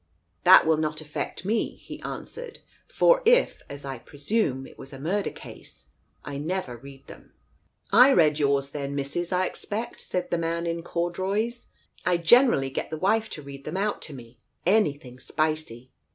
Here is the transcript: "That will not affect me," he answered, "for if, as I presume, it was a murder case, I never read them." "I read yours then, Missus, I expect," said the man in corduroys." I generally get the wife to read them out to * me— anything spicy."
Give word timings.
"That 0.45 0.65
will 0.65 0.77
not 0.77 0.99
affect 0.99 1.45
me," 1.45 1.75
he 1.75 2.01
answered, 2.01 2.57
"for 2.87 3.21
if, 3.23 3.61
as 3.69 3.85
I 3.85 3.99
presume, 3.99 4.65
it 4.65 4.75
was 4.79 4.93
a 4.93 4.99
murder 4.99 5.29
case, 5.29 5.89
I 6.25 6.39
never 6.39 6.75
read 6.75 7.05
them." 7.05 7.33
"I 7.91 8.11
read 8.11 8.39
yours 8.39 8.71
then, 8.71 8.95
Missus, 8.95 9.31
I 9.31 9.45
expect," 9.45 10.01
said 10.01 10.31
the 10.31 10.39
man 10.39 10.65
in 10.65 10.81
corduroys." 10.81 11.67
I 12.03 12.17
generally 12.17 12.71
get 12.71 12.89
the 12.89 12.97
wife 12.97 13.29
to 13.29 13.43
read 13.43 13.63
them 13.63 13.77
out 13.77 14.01
to 14.01 14.13
* 14.13 14.13
me— 14.15 14.39
anything 14.79 15.19
spicy." 15.19 15.91